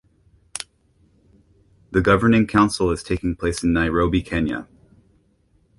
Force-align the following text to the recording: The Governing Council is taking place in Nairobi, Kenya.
The 1.91 2.01
Governing 2.01 2.47
Council 2.47 2.89
is 2.89 3.03
taking 3.03 3.35
place 3.35 3.61
in 3.63 3.71
Nairobi, 3.71 4.23
Kenya. 4.23 4.67